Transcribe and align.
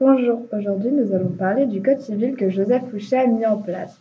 Bonjour, 0.00 0.46
aujourd'hui 0.52 0.90
nous 0.90 1.14
allons 1.14 1.28
parler 1.28 1.66
du 1.66 1.80
Code 1.80 2.00
civil 2.00 2.34
que 2.34 2.50
Joseph 2.50 2.82
Fouché 2.90 3.16
a 3.16 3.26
mis 3.26 3.46
en 3.46 3.56
place. 3.56 3.96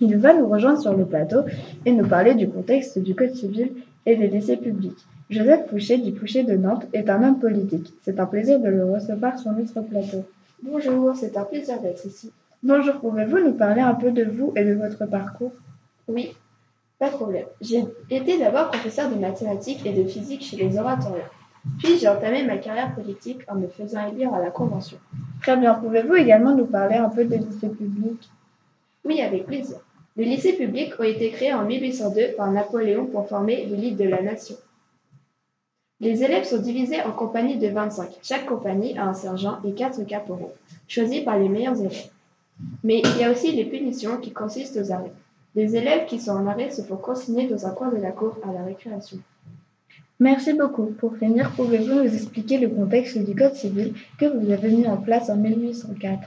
Il 0.00 0.16
va 0.16 0.34
nous 0.34 0.48
rejoindre 0.48 0.80
sur 0.80 0.96
le 0.96 1.04
plateau 1.04 1.40
et 1.84 1.92
nous 1.92 2.06
parler 2.06 2.34
du 2.34 2.48
contexte 2.48 2.98
du 2.98 3.14
Code 3.14 3.34
civil 3.34 3.72
et 4.06 4.16
des 4.16 4.28
lycées 4.28 4.56
publics. 4.56 4.98
Joseph 5.30 5.68
Fouché, 5.68 5.98
du 5.98 6.14
Fouché 6.16 6.44
de 6.44 6.54
Nantes, 6.54 6.86
est 6.92 7.10
un 7.10 7.22
homme 7.22 7.38
politique. 7.40 7.92
C'est 8.02 8.20
un 8.20 8.26
plaisir 8.26 8.60
de 8.60 8.68
le 8.68 8.84
recevoir 8.84 9.38
sur 9.38 9.50
notre 9.52 9.80
plateau. 9.80 10.24
Bonjour, 10.62 11.16
c'est 11.16 11.36
un 11.36 11.44
plaisir 11.44 11.80
d'être 11.80 12.06
ici. 12.06 12.30
Bonjour, 12.62 13.00
pouvez-vous 13.00 13.38
nous 13.38 13.54
parler 13.54 13.80
un 13.80 13.94
peu 13.94 14.12
de 14.12 14.24
vous 14.24 14.52
et 14.54 14.64
de 14.64 14.74
votre 14.74 15.06
parcours? 15.06 15.52
Oui, 16.06 16.36
pas 17.02 17.10
de 17.10 17.16
problème. 17.16 17.46
J'ai 17.60 17.82
été 18.10 18.38
d'abord 18.38 18.70
professeur 18.70 19.10
de 19.10 19.16
mathématiques 19.16 19.84
et 19.84 19.92
de 19.92 20.08
physique 20.08 20.44
chez 20.44 20.56
les 20.56 20.78
oratoriens. 20.78 21.28
Puis 21.80 21.98
j'ai 21.98 22.06
entamé 22.06 22.44
ma 22.44 22.58
carrière 22.58 22.94
politique 22.94 23.40
en 23.48 23.56
me 23.56 23.66
faisant 23.66 24.06
élire 24.06 24.32
à 24.32 24.40
la 24.40 24.52
Convention. 24.52 24.98
Très 25.42 25.56
bien, 25.56 25.74
pouvez-vous 25.74 26.14
également 26.14 26.54
nous 26.54 26.64
parler 26.64 26.94
un 26.94 27.08
peu 27.08 27.24
des 27.24 27.38
lycées 27.38 27.70
publics? 27.70 28.30
Oui, 29.04 29.20
avec 29.20 29.46
plaisir. 29.46 29.78
Les 30.16 30.26
lycées 30.26 30.52
publics 30.52 30.92
ont 31.00 31.02
été 31.02 31.30
créés 31.30 31.52
en 31.52 31.64
1802 31.64 32.36
par 32.36 32.52
Napoléon 32.52 33.06
pour 33.06 33.28
former 33.28 33.66
l'élite 33.66 33.96
de 33.96 34.04
la 34.04 34.22
nation. 34.22 34.54
Les 35.98 36.22
élèves 36.22 36.44
sont 36.44 36.58
divisés 36.58 37.02
en 37.02 37.10
compagnies 37.10 37.58
de 37.58 37.66
25. 37.66 38.10
Chaque 38.22 38.46
compagnie 38.46 38.96
a 38.96 39.08
un 39.08 39.14
sergent 39.14 39.58
et 39.64 39.72
quatre 39.72 40.04
caporaux, 40.04 40.52
choisis 40.86 41.24
par 41.24 41.36
les 41.36 41.48
meilleurs 41.48 41.80
élèves. 41.80 42.10
Mais 42.84 43.02
il 43.04 43.20
y 43.20 43.24
a 43.24 43.32
aussi 43.32 43.50
les 43.50 43.64
punitions 43.64 44.18
qui 44.18 44.32
consistent 44.32 44.76
aux 44.76 44.92
arrêts. 44.92 45.10
Les 45.54 45.76
élèves 45.76 46.06
qui 46.06 46.18
sont 46.18 46.32
en 46.32 46.46
arrêt 46.46 46.70
se 46.70 46.80
font 46.80 46.96
consigner 46.96 47.46
dans 47.46 47.66
un 47.66 47.72
coin 47.72 47.90
de 47.90 47.98
la 47.98 48.10
cour 48.10 48.38
à 48.42 48.54
la 48.54 48.64
récréation. 48.64 49.18
Merci 50.18 50.54
beaucoup. 50.54 50.86
Pour 50.86 51.18
finir, 51.18 51.50
pouvez-vous 51.50 51.94
nous 51.94 52.14
expliquer 52.14 52.56
le 52.56 52.70
contexte 52.70 53.18
du 53.18 53.34
Code 53.34 53.54
civil 53.54 53.92
que 54.18 54.24
vous 54.24 54.50
avez 54.50 54.70
mis 54.70 54.86
en 54.86 54.96
place 54.96 55.28
en 55.28 55.36
1804 55.36 56.20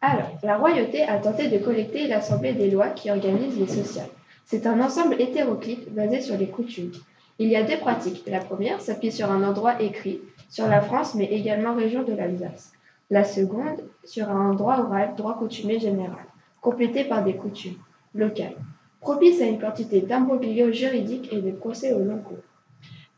Alors, 0.00 0.30
la 0.42 0.56
royauté 0.56 1.02
a 1.02 1.18
tenté 1.18 1.48
de 1.48 1.58
collecter 1.58 2.06
l'Assemblée 2.06 2.54
des 2.54 2.70
lois 2.70 2.88
qui 2.88 3.10
organise 3.10 3.58
les 3.58 3.66
sociales. 3.66 4.08
C'est 4.46 4.66
un 4.66 4.80
ensemble 4.80 5.20
hétéroclite 5.20 5.92
basé 5.92 6.22
sur 6.22 6.38
les 6.38 6.48
coutumes. 6.48 6.92
Il 7.38 7.48
y 7.48 7.56
a 7.56 7.64
deux 7.64 7.78
pratiques. 7.78 8.24
La 8.26 8.40
première 8.40 8.80
s'appuie 8.80 9.12
sur 9.12 9.30
un 9.30 9.46
endroit 9.46 9.82
écrit, 9.82 10.20
sur 10.48 10.68
la 10.68 10.80
France, 10.80 11.14
mais 11.14 11.26
également 11.26 11.74
région 11.74 12.02
de 12.02 12.14
l'Alsace. 12.14 12.72
La 13.10 13.24
seconde, 13.24 13.82
sur 14.04 14.30
un 14.30 14.54
droit 14.54 14.78
oral, 14.78 15.16
droit 15.18 15.36
coutumier 15.36 15.80
général, 15.80 16.24
complété 16.62 17.04
par 17.04 17.22
des 17.24 17.34
coutumes 17.34 17.76
locales, 18.14 18.56
propice 19.00 19.40
à 19.40 19.44
une 19.44 19.60
quantité 19.60 20.00
d'imbroglio 20.00 20.72
juridiques 20.72 21.32
et 21.32 21.40
de 21.40 21.50
procès 21.50 21.92
au 21.92 22.00
long 22.00 22.18
cours. 22.18 22.38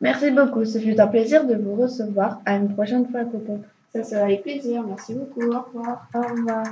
Merci 0.01 0.31
beaucoup, 0.31 0.65
ce 0.65 0.79
fut 0.79 1.01
un 1.01 1.07
plaisir 1.07 1.47
de 1.47 1.55
vous 1.55 1.75
recevoir. 1.75 2.41
À 2.45 2.57
une 2.57 2.75
prochaine 2.75 3.07
fois 3.09 3.25
peut-être. 3.25 3.69
Ça 3.93 4.05
sera 4.05 4.25
avec 4.25 4.43
plaisir. 4.43 4.83
Merci 4.87 5.15
beaucoup. 5.15 5.41
Au 5.41 5.63
revoir. 5.63 6.07
Au 6.15 6.21
revoir. 6.21 6.65